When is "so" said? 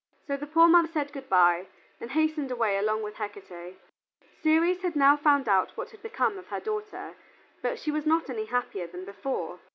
0.25-0.35